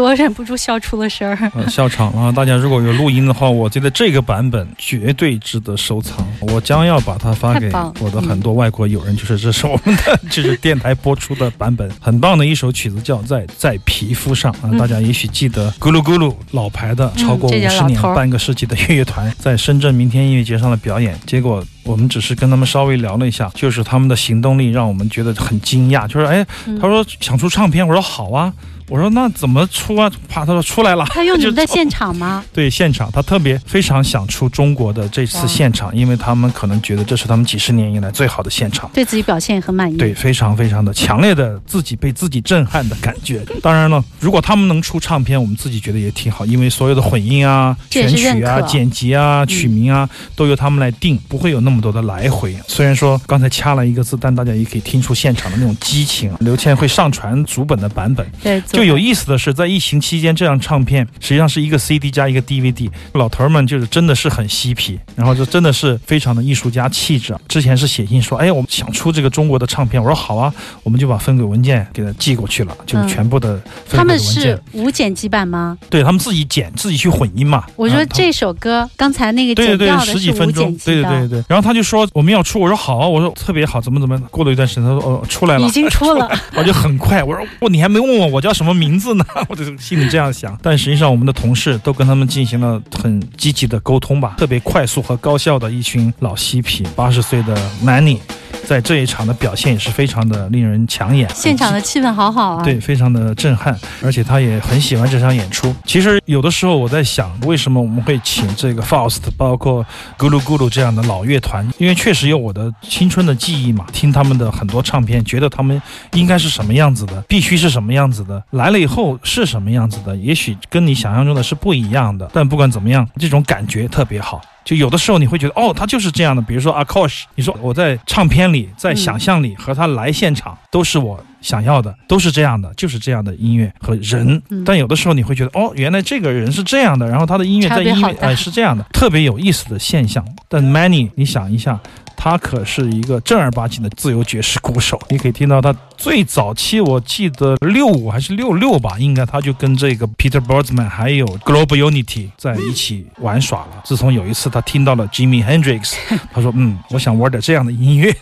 [0.00, 1.36] 我忍不住笑出了声儿。
[1.54, 2.32] 呃笑场了啊！
[2.32, 6.26] 大家如果有录音的话，我觉得这个版本绝对值得收藏。
[6.40, 7.70] 我将要把它发给
[8.00, 14.78] 我的很多外国友人，就是这是我们的， 就是电台播出的版本，很棒的一首曲子，叫《在在皮肤上》啊！
[14.78, 21.64] 大家也许记得咕噜咕噜老牌的超过五十年、半个世纪的乐乐团，在深圳明天音乐节上的表演，结果。
[21.84, 26.06] 我们只是跟他们稍微聊了一下，就是他们的行动力让我们觉得很惊讶。
[26.06, 28.52] 就是哎，嗯他说想出唱片，我说好啊，
[28.88, 30.10] 我说那怎么出啊？
[30.28, 31.04] 啪，他说出来了。
[31.10, 32.42] 他用你们 的就现场吗？
[32.52, 38.90] 对现场，他特别非常想出中国的这次现场，因为他们可能觉得这是他们几十年以来最好的现场。
[38.94, 39.96] 对自己表现也很满意。
[39.96, 43.44] 对，非常非常的强烈的自己被自己震撼的感觉。
[43.62, 52.56] 当然了，如果他们能出唱片，我们自己觉得也挺好，因为所有的混音啊、选曲啊、剪辑啊、曲名啊，都由他们来定，不会有那么多的来回。
[52.66, 56.32] 虽然说刚才掐了一个字，但大家也可以听出现场的那种激情。
[56.40, 62.88] 刘谦会上传主本的版本，对，就有意思的是，在疫情期间，这张唱片实际上是一个 CD 加一个 DVD。
[63.14, 67.34] 老头儿们就是真的是很嬉皮，然后就真的是非常的艺术家气质。
[67.48, 70.54] 之前是写信说，哎，我们想出这个中国的唱片，我说好啊，
[70.84, 75.76] 我们就把分轨文件给他寄过去了，就是嗯全部的分他们轨的文件是，无剪辑版吗？
[75.90, 77.64] 对他们自己剪，自己去混音嘛。
[77.74, 81.44] 我说这首歌刚才那个对对对，十几分钟对对对对。
[81.48, 84.16] 然后他就说我们要出，我说好啊，我说特别好，怎么怎么。
[84.30, 86.30] 过了一段时间，他说哦出来了，已经出了。
[86.54, 90.58] 我就很快，我说我你还没问我我叫什么名字呢， 我就心里这样想。
[90.62, 98.18] 但实际上，我们的同事都跟他们进行了很积极的沟通吧，特别快速和高效的一群老嬉皮，八十岁的 Manny，
[98.64, 102.64] 在这一场的表现也是非常的令人抢眼，现场的气氛好好啊。
[102.64, 105.74] 对，非常的震撼，而且他也很喜欢这场演出。
[105.84, 109.84] 其实有的时候我在想，为什么我们会请这个 Faust，包括
[110.18, 111.66] 咕噜咕噜这样的老乐团？
[111.78, 115.80] 因为确实有我的青春的记忆嘛，听他们的很多唱片，觉得他们
[116.12, 122.28] 应该是什么样子的，必须是什么样子的，来了以后是什么样子的，也许跟你想象中的是不一样的。
[122.34, 124.40] 但不管怎么样，这种感觉特别好。
[124.64, 126.42] 就有的时候你会觉得，哦，他就是这样的。
[126.42, 134.42] 比如说 Akosh，你说我在唱片里、在想象里和他来现场，都是我想要的，都是这样的，就是这样的音乐和人。
[134.50, 140.22] 嗯但有的时候你会觉得，哦，原来这个人是这样的，然后他的音乐在音乐哎是这样的，特别有意思的现象。
[140.48, 141.80] 但 Many，你想一下。
[142.20, 153.82] 他可是一个正儿八经的自由爵士鼓手，你可以听到他最早期，我记得六五还是六六吧，应该他就跟这个 Peter Borzman 还有 Global Unity 在一起玩耍了。
[153.84, 155.94] 自从有一次他听到了 Jimi Hendrix，
[156.32, 158.12] 他说：“嗯，我想玩点这样的音乐。”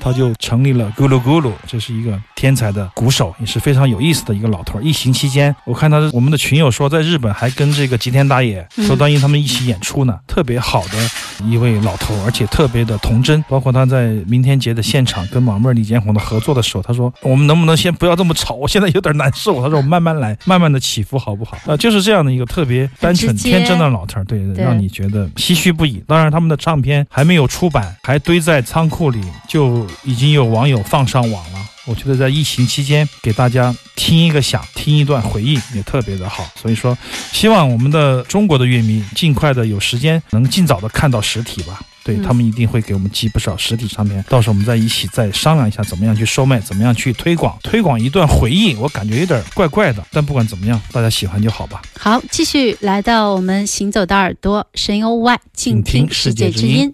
[0.00, 4.82] 他就成立了咕噜咕噜，这是一个天才的鼓手，也是非常有意思的一个老头儿。
[4.82, 10.98] 疫情期间，我看他我们的群友说，在日本还跟这个吉田打野、嗯周端英他们一起演出呢，特别好的
[11.46, 13.40] 一位老头儿，而且特别的童真。
[13.48, 18.54] 包括他在明天节的现场跟马妹儿、李建宏的合作的时候，他说：“我们能不能先不要这么吵？
[18.54, 26.02] 我现在有点难受。”他说：“我慢慢来，慢慢的起伏，好不好？”啊，就是这样的一个特别单纯、天真的老头对让你觉得唏嘘不已。
[26.08, 31.58] 当然，他们的唱片还没有出版，还堆在仓库里，就已经有网友放上网了。
[31.84, 36.48] 我觉得在疫情期间给大家听一个响，听一段回忆也特别的好。
[36.60, 36.96] 所以说，
[37.32, 41.80] 希望我们的中国的乐迷尽快的有时间能尽早的看到实体吧。
[42.04, 48.74] 对、嗯他们一定会给我们寄不少实体唱片，到时候我们再一起再商量一下怎么样去售卖，怎么样去推广，推广一段回忆。
[48.74, 51.80] 我感觉有点怪怪的，但不管怎么样，大家喜欢就好吧。
[51.96, 56.92] 好，继续来到我们行走的耳朵，神游外，静听世界之音。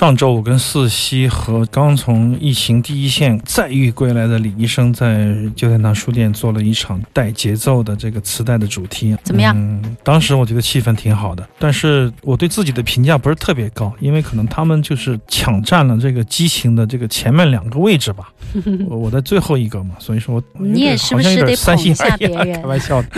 [0.00, 9.54] 上周我跟四喜和刚从疫情第一线再遇归来的李医生，在旧天堂书店做了一场带节奏的这个磁带的主题，怎么样？
[9.54, 18.32] 嗯，当时我觉得气氛挺好的，但是我对自己的评价不是特别高，因为可能他们就是抢占了这个激情的这个前面两个位置吧，
[18.88, 22.54] 我我在最后一个嘛，所以说 你也是不是得三心二意？
[22.54, 23.08] 开玩笑的，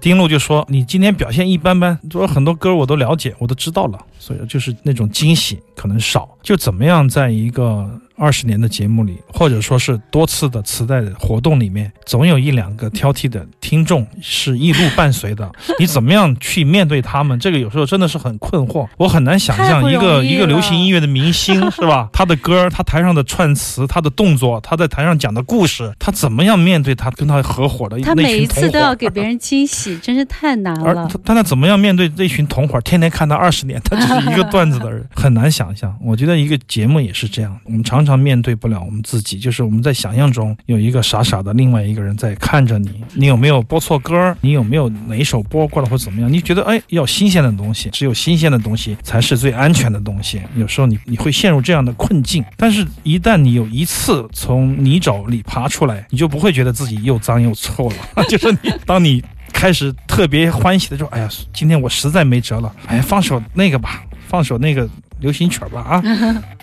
[0.00, 8.00] 丁路就说你今天表现一般般，说很多歌我都了解，我都知道了，所以就是那种惊喜可能少，就怎么样在一个。
[8.20, 15.50] 二十年的节目里，或者说是多次的磁带的活动里面，总有一两个挑剔的听众是一路伴随的。
[15.80, 17.38] 你怎么样去面对他们？
[17.40, 18.86] 这个有时候真的是很困惑。
[18.98, 22.10] 我很难想象一个一个流行音乐的明星是吧？
[22.12, 31.08] 他的歌，他台上的串词，他的动作，他在台上讲的故事，他怎么样面对他跟他合伙的他每一次都要给别人惊喜，真是太难了。
[31.24, 32.78] 他他怎么样面对这群同伙？
[32.82, 35.96] 天天看他二十年，他只是一个段子的人， 很难想象。
[36.04, 38.09] 我觉得一个节目也是这样，我们常常。
[38.10, 44.36] 他面对不了我们自己，就是我们在想象中有一个傻傻的另外一个人在看着你，你有没有播错歌？
[44.40, 46.32] 你有没有哪一首播过了或怎么样？
[46.32, 50.42] 你觉得哎，要新鲜的东西，只有新鲜的东西才是最安全的东西。
[50.56, 58.24] 有时候你你会陷入这样的困境，但是一旦你有一次从泥沼里爬出来，你就不会觉得自己又脏又臭了。
[58.28, 64.88] 就是你当你开始特别欢喜的时候，哎呀，今天我实在没辙了，哎，放首那个吧，放首那个
[65.20, 66.02] 流行曲吧，啊。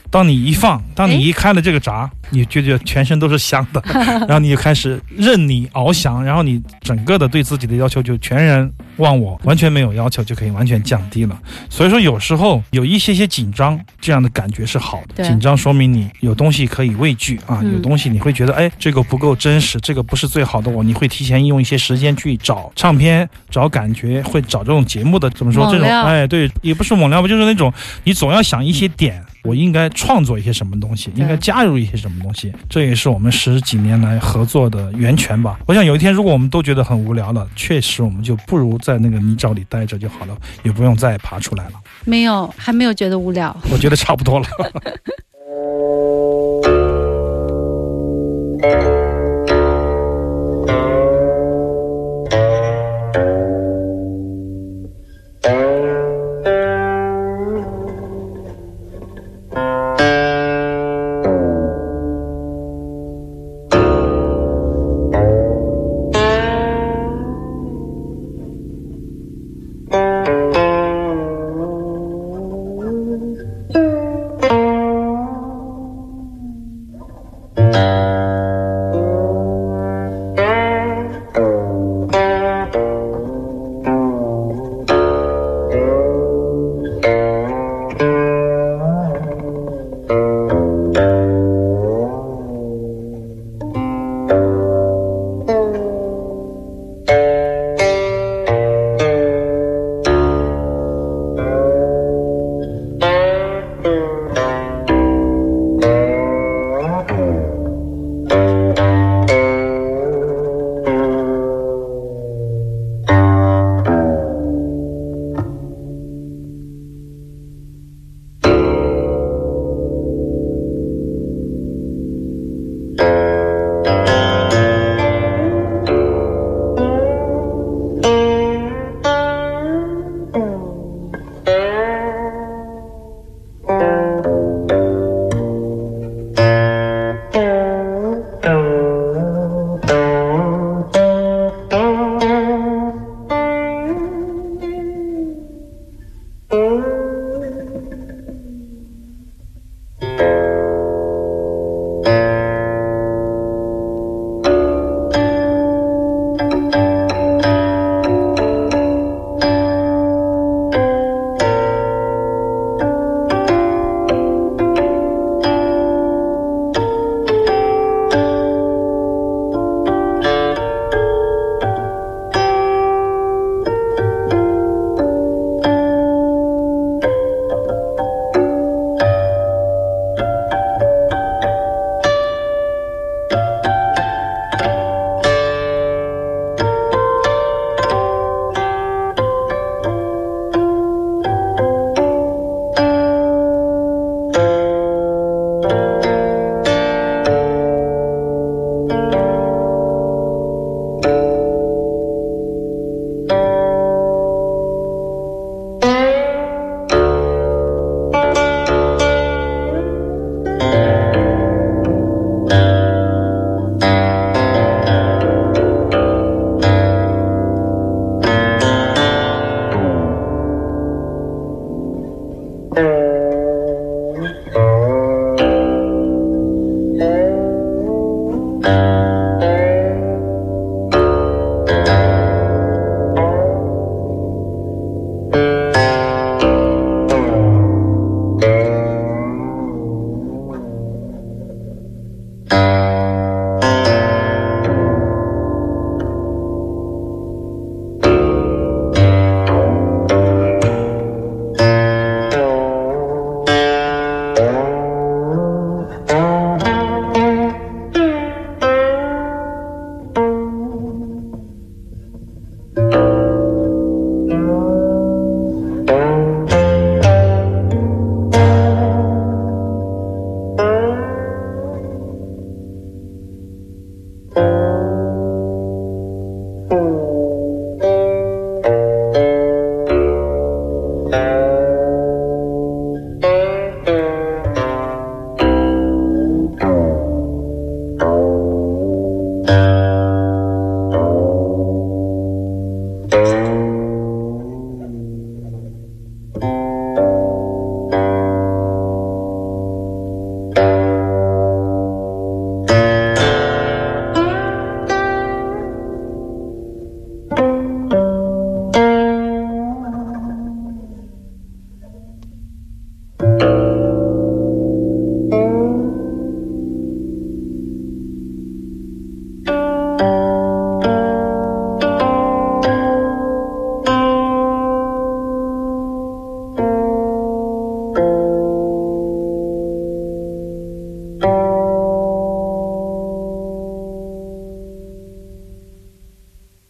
[0.10, 2.10] 当你一放，当你一开了这个闸。
[2.30, 3.82] 你就觉得全身都是香的，
[4.28, 11.40] 然后你就开始任你翱翔，然后你整个的对自己的要求就全然忘我，完全没有要求就可以完全降低了。
[11.70, 15.24] 所以说有时候有一些些紧张，这样的感觉是好的。
[15.24, 27.74] 紧张说明你有东西可以畏惧啊，有东西你会觉得哎这个不够真实，这个不是最好的我，你会提前用一些时间去找唱片、找感觉，会找这种节目的怎么说这种哎对，也不是猛料吧，就是那种
[28.04, 32.13] 你总要想一些点，我应该创作一些什么东西，应该加入一些什么。
[32.18, 35.60] 东西，这也是我们十几年来合作的源泉吧。
[35.68, 41.74] 我想有一天，如果我们都觉得很无聊了，确实我们就不如在那个泥沼里待着就好了，也不用再爬出来了。
[42.06, 43.56] 没有，还没有觉得无聊。
[43.72, 44.48] 我觉得差不多了。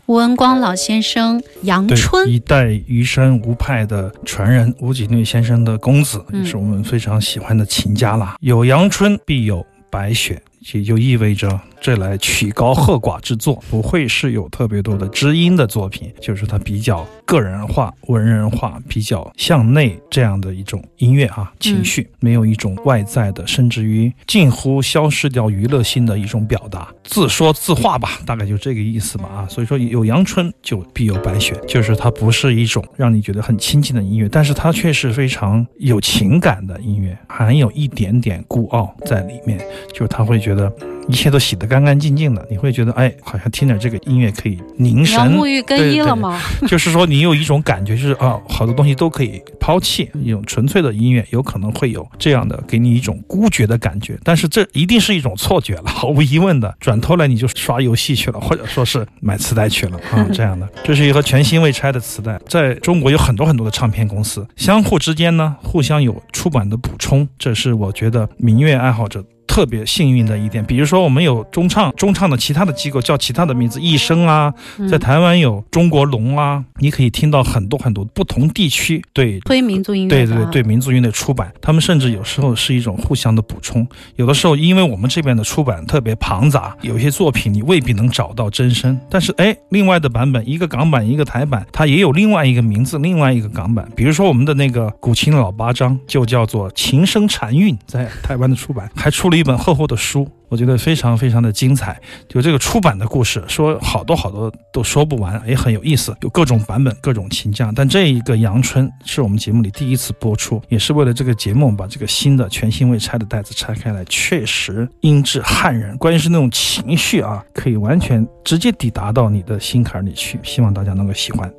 [0.08, 8.38] 文光老先生，杨春，一代虞山吴派的传人，吴景略先生的公子，嗯也是我们非常喜欢的琴家啦。
[8.40, 10.42] 有阳春，必有白雪。
[10.74, 11.48] 也就意味着
[11.80, 29.48] 这来曲高和寡之作不会是有特别多的知音的作品，就是它比较个人化、文人化，比较向内这样的一种音乐啊，情绪、没有一种外在的，甚至于近乎消失掉娱乐性的一种表达，自说自话吧，大概就这个意思吧啊。
[29.48, 39.60] 所以说有阳春就必有白雪，就是它不是一种让你觉得很亲近的音乐，但是它却是非常有情感的音乐，含有一点点孤傲在里面，
[39.94, 40.72] 就是他会觉得。
[41.08, 46.40] 一切都洗得干干净净的，你会觉得，哎，好像听着这个音乐可以凝神，沐浴更衣了吗？
[46.68, 56.76] 就是说你有一种感觉，就是啊，好多东西都可以抛弃，一种纯粹的音乐有可能会有这样的给你一种孤绝的感觉，但是这一定是一种错觉了，毫无疑问的。
[56.80, 60.68] 转头来你就刷游戏去了，或者说是买磁带去了啊，这样的。
[60.84, 69.24] 这是一盒全新未拆的磁带，在中国有很多很多的唱片公司，相互之间呢互相有出版的补充，这是我觉得民乐爱好者。
[69.48, 74.88] 特别幸运的一点，比如说我们有中唱，中唱的其他的机构叫其他的名字，艺声啊，嗯。
[74.88, 83.88] 在台湾有中国龙啊，你可以听到很多很多不同地区对推民族音乐对对对，民族音乐的出版，他们甚至有时候是一种互相的补充。
[84.16, 93.88] 有的时候，因为我们这边的出版特别庞杂，有些作品你未必能找到真声，但是哎，另外的版本，一个港版，一个台版，它也有另外一个名字，另外一个港版。
[93.96, 100.28] 比如说我们的那个古琴老八章，就叫做《琴声禅韵》，在台湾的出版，还出了一本厚厚的书。
[100.50, 107.76] 我觉得非常非常的精彩，就这个出版的故事，说好多好多都说不完，也很有意思，有各种版本、各种琴匠。
[107.76, 120.40] 但这一个阳春是我们节目里第一次播出，也是为了这个节目，把这个新的全新未拆的袋子拆开来，确实音质撼人，关键是那种情绪啊，可以完全直接抵达到你的心坎里去。
[120.44, 121.52] 希望大家能够喜欢。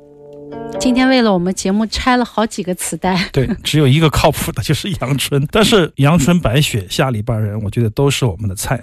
[0.79, 5.45] 今天为了我们节目拆了好几个磁带， 对，只有一个靠谱的，就是阳春。
[5.51, 8.81] 但是阳春白雪下里巴人，我觉得都是我们的菜。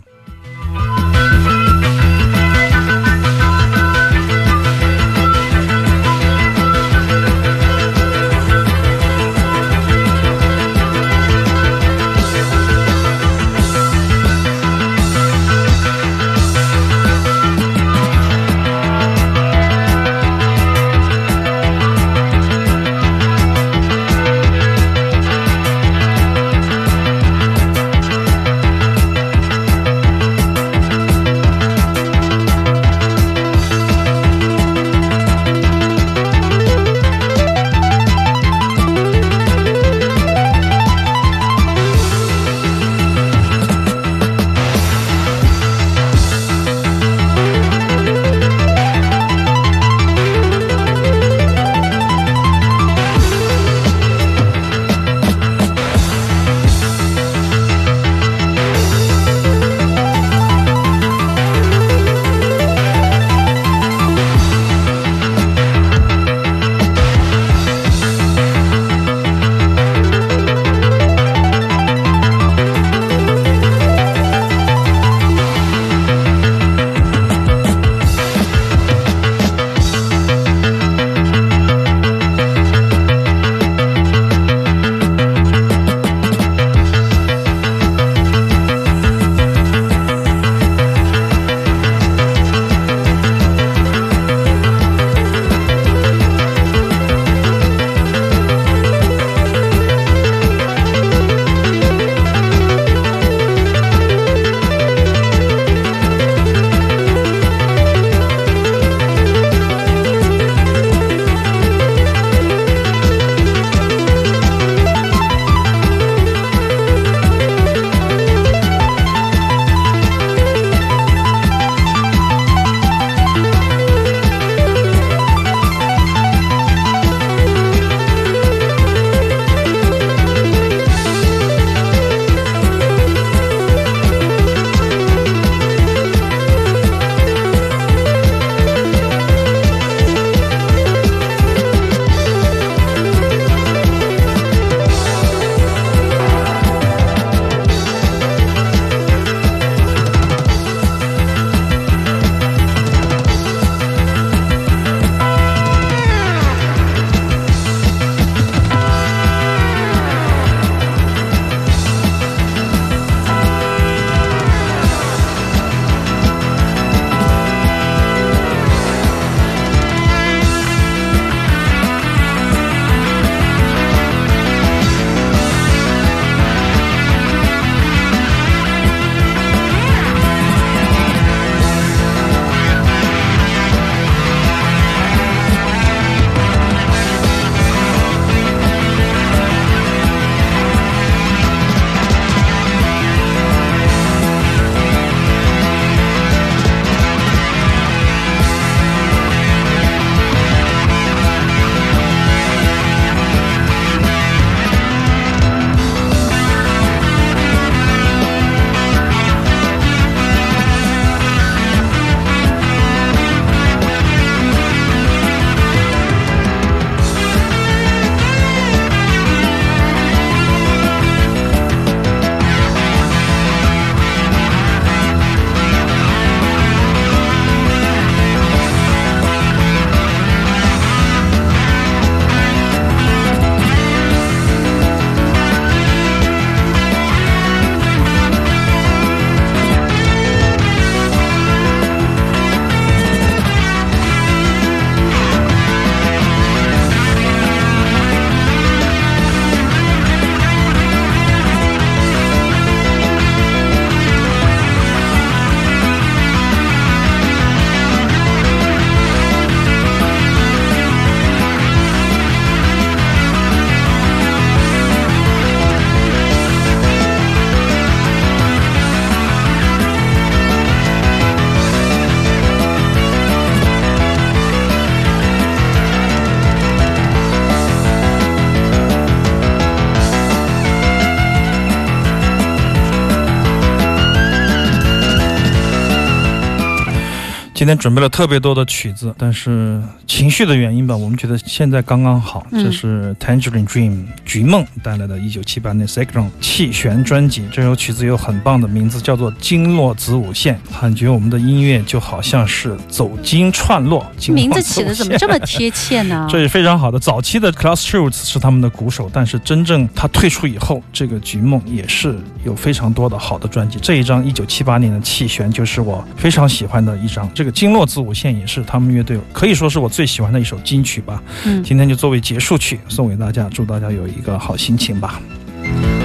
[287.57, 292.47] 今天准备了特别多的曲子，但是情绪的原因吧，我们觉得现在刚刚好。
[292.53, 297.49] 这是 Tangerine Dream 菊梦带来的一九七八年 Second 气旋专辑。
[297.51, 304.05] 这首曲子有很棒的名字，叫做《经络子午线》，感觉我们的音乐就好像是走经串络。
[304.29, 306.29] 名字起的怎么这么贴切呢？
[306.31, 306.99] 这也非常好的。
[306.99, 313.79] 早期的 Klaus Schultz 是他们的鼓手，但是真正他退出以后，这个菊梦也是有非常多的好的专辑。
[313.81, 317.27] 这一张一九七八年的气旋就是我非常喜欢的一张。
[317.33, 321.23] 这个经络子午线也是他们乐队可以说是我最喜欢的一首金曲吧。
[321.45, 325.21] 嗯，今天就作为结束曲送给大家，祝大家有一个好心情吧。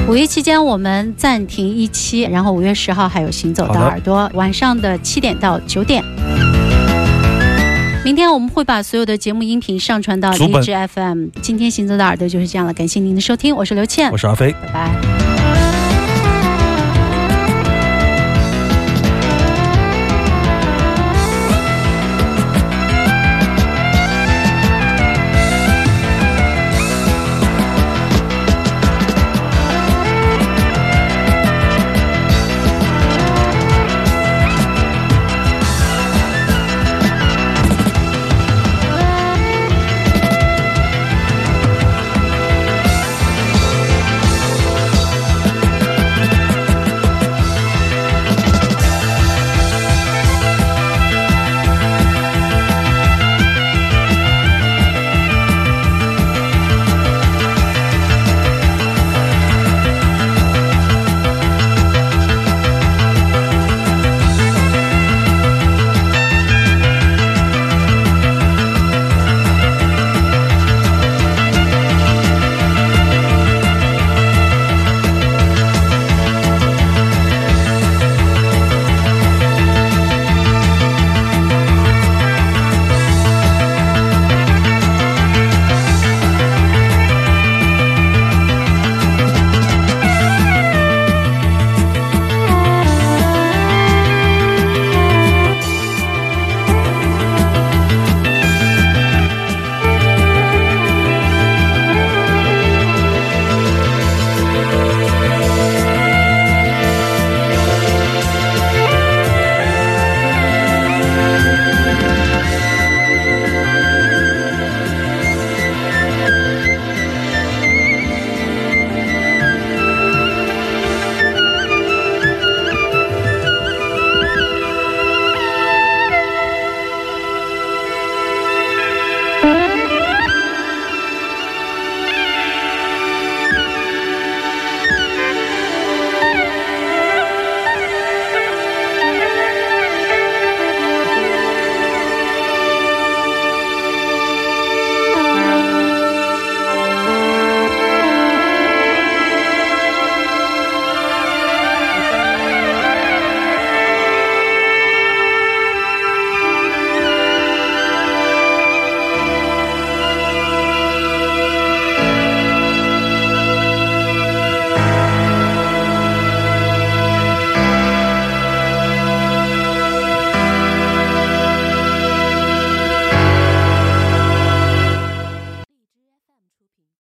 [0.07, 6.03] 五一期间我们暂停一期，然后五月十号还有行走的耳朵，晚上的七点到九点。
[8.03, 11.27] 明天我们会把所有的节目音频上传到荔枝 FM。
[11.41, 15.30] 今天行走的耳朵就是这样了，感谢您的收听，我是刘倩，我是阿飞，拜拜。